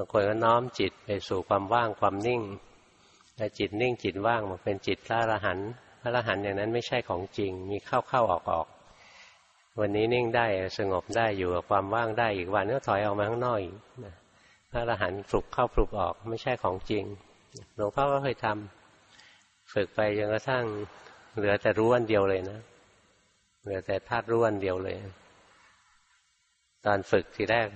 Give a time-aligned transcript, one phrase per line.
[0.00, 2.42] บางคนก็น้อมจิตไปสู่ความว่างความนิ่ง
[3.36, 5.68] แต่จิตนิ่งจิตว่างมันเป็นจิตพระอรหันต์
[6.00, 8.66] พระอรหันต์อย่างนั้นไม่ใช่ของจริง มีเข้าเข้าออกออก
[9.80, 10.46] วันนี้นิ่งได้
[10.78, 13.76] สงบได้อยู่กับความว่างได้อีกวันก็ถอยออกมาข้างนอกอีก
[14.70, 17.04] พระอรหันต์ปลุกเข้าปลุกออกไม่ใช่ของจริง
[17.74, 20.64] หลวงพ่อก็เคยทำฝึกไปจนกระทั่ง
[21.36, 22.60] เหลือแต่รู้อันเดียวเลยนะ
[23.62, 24.96] เหลือแต่ธาตุรู้อันเดียวเลย
[26.84, 27.68] ตอนฝึกทีแรก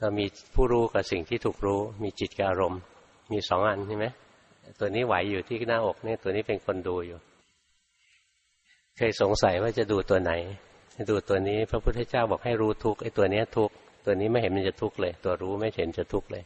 [0.00, 2.80] เรามีผู้รู้กับสิ่งที่ถูกรู้ มีจิตกับอารมณ์
[3.32, 4.06] มีสองอันใช่ไหม
[4.78, 7.18] ตัวนี้ไหวอยู่ที่หน้าอกนี่ตัวนี้เป็นคนดูอยู่
[8.96, 10.32] เคยสงสัยว่าจะดูตัวไหน
[11.10, 13.70] ดูตัวนี้ พระพุทธเจ้าบอกให้รู้ทุกไอ้ตัวนี้ทุก
[14.04, 16.42] ตัวนี้ไม่เห็นมันจะทุกเลย ตัวรู้ไม่เห็นจะทุกเลย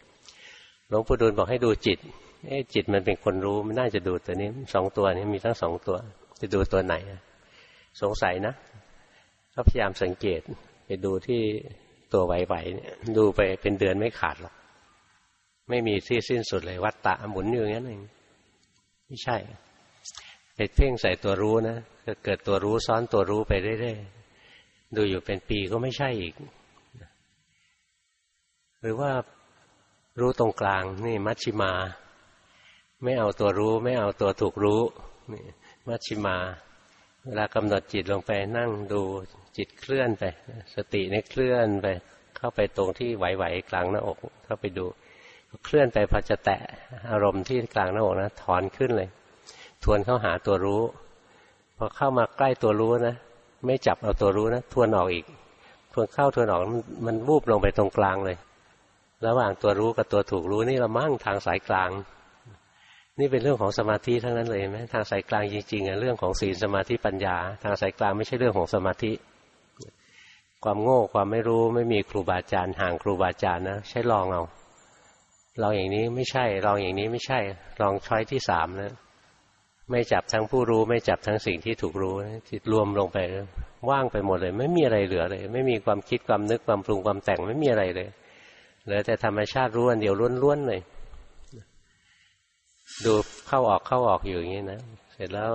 [0.89, 1.99] หลวงปู่ดูลบอกให้ดูจิต
[2.47, 5.97] เอ้จิตมันเป็นคนรู้มันน่าจะดูตัวนี้สองตัวนี้มีทั้งสองตัว
[6.41, 6.95] จะดูตัวไหน
[8.01, 8.55] สงสัยนะ
[9.55, 10.41] ก็พยายามสังเกต
[10.85, 11.43] ไปดูที่
[12.13, 14.55] ตัวไหวๆเนี่ยดูไปเป็นเดือนไม่ขาดหรอก
[15.69, 18.03] ไม่มีที่สิ้นสุดเลยวัตตะหมุนอยู่อย่างนั้นเอง
[19.07, 19.37] ไม่ใช่
[20.55, 21.77] ไปเพ่งใส่ตัวรู้นะ
[22.25, 26.35] เกิดตัวรู้ซ้อนตัวรู้ไปเรื่อยๆดูอยู่เป็นปีก็ไม่ใช่อีก
[28.81, 29.11] หรือว่า
[30.21, 31.73] รู้ตรงกลางนี่มัชชิมา
[33.03, 34.83] ไม่เอาตัวรู้ ไม่เอาตัวถูกรู้
[35.33, 35.45] นี่
[35.89, 36.37] มัชชิมา
[37.27, 39.03] เวลากำหนดจิตลงไปนั่งดู
[39.57, 40.25] จิตเคลื่อนไป
[40.75, 41.87] สตินี่เคลื่อนไป
[42.37, 44.85] เข้าไปตรงที่ไหวๆกลางหน้าอก เข้าไปดู
[45.65, 46.61] เคลื่อนไปพอจะแตะ
[47.11, 49.09] อารมณ์ที่กลางหน้าอกนะถอนขึ้นเลย
[49.85, 50.83] ทวนเข้าหาตัวรู้
[51.77, 53.17] พอเข้ามาใกล้ตัวรู้นะ
[53.67, 55.27] ไม่จับเอาตัวรู้นะทวนออกอีก
[55.93, 56.61] ทวนเข้าทวนออก
[57.07, 58.37] มันวูบลงไปตรงกลางเลย
[59.27, 61.91] ระหว่างตัวรู้กับตัวถูกรู้นี่เรามั่งทางสายกลาง
[63.21, 69.13] นี่เป็นเรื่องของสมาธิทั้งนั้นเลยไหมทางสายกลางจริงๆอะเรื่องของศีลสมาธิปัญญา ทางสายกลางไม่ใช่เรื่องของสมาธิ
[70.65, 74.43] ความโง่ความไม่รู้ไม่มีครูบาอาจารย์ห่างครูบาอาจารย์นะใช้ลองเอา
[75.63, 77.39] ลองอย่างนี้ไม่ใช่ลองอย่างนี้ไม่ใช่
[77.81, 78.93] ลองช้อยที่สามนะ
[79.91, 82.15] ไม่จับทั้งผู้รู้ ไม่จับทั้งสิ่งที่ถูกรู้
[82.51, 83.19] จิตรวมลงไป
[83.91, 88.09] ว่างไปหมดเลย ไม่มีอะไรเหลือเลย ไม่มีความคิดความนึกความปรุงความแต่งไม่มีอะไรเลย
[88.85, 90.81] เหลือแต่ธรรมชาติรู้อันเดียวล้วนๆเลย
[93.05, 93.15] ดู
[93.47, 94.81] เข้าออกเข้าออกอยู่อย่างนี้นะ
[95.13, 95.51] เสร็จแล้ว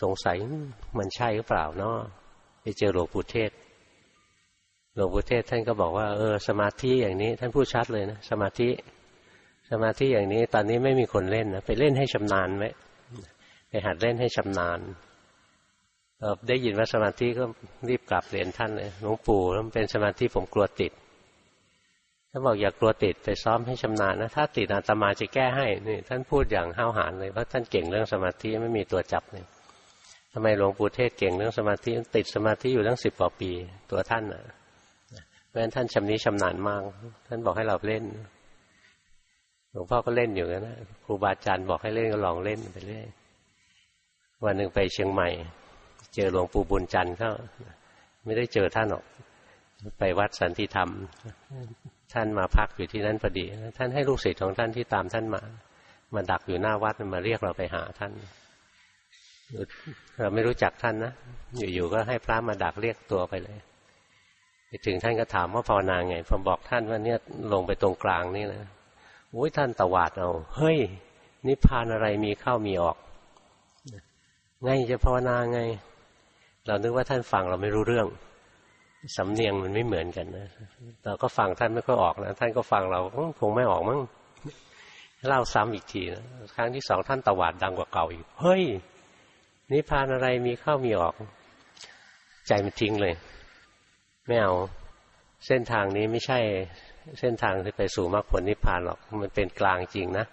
[0.00, 0.36] สงสัย
[0.98, 1.96] มันใช่หรือเปล่าเนาะ
[2.62, 3.50] ไปเจอหลวงปู่เทศ
[4.94, 8.68] หลวงปู่เทศท่านก็บอกว่าเออสมาธิอย่างนี้ ท่านพูดชัดเลยนะสมาธิ
[9.70, 12.70] สมาธิอย่างนี้ ตอนนี้ไม่มีคนเล่นนะไปเล่นให้ชำนาญไว้
[13.68, 14.78] ไปหัดเล่นให้ชำนาญ
[16.48, 17.44] ได้ยินว่าสมาธิก็
[17.88, 20.92] รีบกลับเรียนท่านเลยหลวงปู่มันเป็นสมาธิผมกลัวติด
[22.36, 29.44] ท่านบอกอย่ากลัวติดไปซ้อมให้ชำนาญนะ ถ้าติดอาตมาจะแก้ให้นี่ท่านพูดอย่างห้าวหาญเลยเพราะท่านเก่งเรื่องสมาธิไม่มีตัวจับเลย
[30.32, 33.50] ทำไมหลวงปู่เทศเก่งเรื่องสมาธิติดสมาธิอยู่ตั้งสิบกว่าปี
[33.90, 34.42] ตัวท่านอะ
[35.46, 36.82] เพราะฉะนั้นท่านชำนิชำนาญมาก
[37.28, 38.04] ท่านบอกให้เราเล่น
[39.70, 43.06] หลวงพ่อก็เล่นอยู่นะครูบาอาจารย์บอกให้เล่นก็ลองเล่นไปเรื่อย
[44.44, 45.28] วันหนึ่งไปเชียงใหม่
[46.14, 47.30] เจอหลวงปู่บุญจันทร์เขา
[48.24, 49.04] ไม่ได้เจอท่านหรอก
[49.98, 50.88] ไปวัดสันติธรรม
[52.12, 53.44] ท่านมาพักอยู่ที่นั่นพอดี
[53.78, 55.42] ท่านให้ลูกศิษย์ของท่านที่ตามท่านมา
[56.14, 58.12] มาดักอยู่หน้าวัดมาเรียกเราไปหาท่าน
[60.18, 61.12] เราไม่รู้จักท่านนะ
[61.74, 63.58] อยู่ๆก็ให้พระมาดักเรียกตัวไปเลย
[64.68, 67.18] ไปถึงท่านก็ถามว่าภาวนาไง ผมบอกท่านว่าเนี่ย
[67.52, 68.62] ลงไปตรงกลางนี่นะ
[69.30, 70.78] โอ้ยท่านตวาดเอา เฮ้ย
[71.46, 72.96] นิพพานอะไรมีเข้ามีออก
[74.64, 75.60] ไงจะภาวนาไง
[76.66, 78.06] เรานึกว่าท่านฟังเราไม่รู้เรื่อง
[79.16, 80.46] สำเนียงมันไม่เหมือนกันนะ
[81.04, 83.00] เราก็ฟังท่านไม่ค่อยออกนะท่านก็ฟังเรา
[83.40, 84.00] คงไม่ออกมั้ง
[85.26, 88.62] เล่าซ้ำอีกทีนะครั้งที่สองท่านตวาดดังกว่าเก่าอีกเฮ้ย
[89.72, 91.14] นิพพานอะไรมีเข้ามีออก
[92.48, 93.14] ใจมันทิ้งเลย
[94.26, 94.52] ไม่เอา
[95.46, 96.38] เส้นทางนี้ไม่ใช่
[97.20, 100.26] เส้นทางที่ไปสู่มรรคผลนิพพานหรอกมันเป็นกลางจริงนะ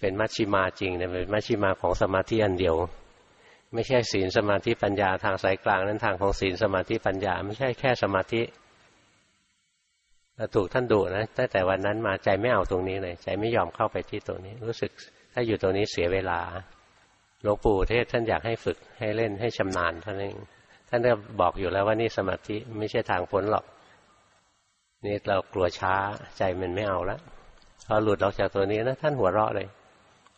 [0.00, 2.76] เป็นมัชชิมาจริงแต่ยเป็นมัชชิมาของสมาธิอันเดียว
[3.74, 8.42] ไม่ใช่ศีลสมาธิปัญญาทางสายกลางนั้นทางของศีลสมาธิปัญญา ไม่ใช่แค่สมาธิ
[10.54, 14.90] ถูกท่านดุนะตั้งแต่วันนั้นมาใจไม่เอาตรงนี้เลย ใจไม่ยอมเข้าไปที่ตรงนี้ รู้สึก
[15.32, 16.40] ถ้าอยู่ตรงนี้เสียเวลา
[17.42, 20.36] หลวงปู่เทศท่านอยากให้ฝึกให้เล่นให้ชำนาญท่านเอง
[20.88, 23.64] ท่านก็บอกอยู่แล้วว่านี่สมาธิไม่ใช่ทางพ้นหรอก
[25.04, 25.94] นี่เรากลัวช้า
[26.38, 27.20] ใจมันไม่เอาล้ว
[27.86, 29.68] พอหลุดออกจากตัวนี้นะท่านหัวเราะเลย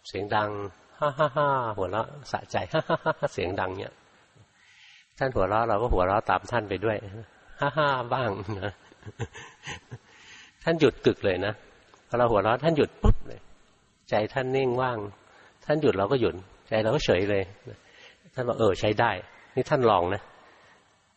[0.09, 0.51] เสียงดัง
[1.05, 3.95] ฮ่าฮ่าฮ่าหัวเราะสะใจฮ่าฮ่าฮ่าเสียงดังเนี่ย
[5.19, 6.97] ท่านหัวเราะเราก็หัวเราะตามท่านไปด้วย
[7.61, 8.31] ฮ่าฮ่าบ้าง
[8.61, 8.73] นะ
[10.63, 11.55] ท่านหยุดกึกเลยนะ
[12.09, 13.41] พอเราหัวเราะท่านหยุดปุ๊บเลย
[14.11, 14.99] ใจท่านนิ่งว่าง
[15.65, 16.35] ท่านหยุดเราก็หยุด
[16.69, 17.43] ใจเราก็เฉยเลย
[18.35, 19.11] ท่านบอกเออใช้ได้
[19.55, 20.23] นี่ท่านลองนะ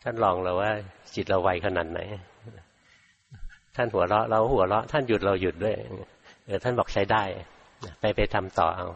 [0.04, 0.72] ท่านลองเราว่า
[1.16, 2.00] จิตเราไวขนาดไหน
[3.76, 5.76] ท่านหัวเราะเราหัวเราะท่านหยุดเราหยุดด้วย
[6.46, 7.24] เออท่านบอกใช้ได้
[8.00, 8.88] ไปไปทำต่อเอา